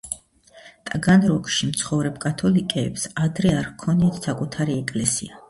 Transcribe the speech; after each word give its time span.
ტაგანროგში 0.91 1.69
მცხოვრებ 1.73 2.17
კათოლიკეებს 2.23 3.05
ადრე 3.27 3.53
არ 3.61 3.69
ჰქონიათ 3.71 4.19
საკუთარი 4.31 4.81
ეკლესია. 4.87 5.39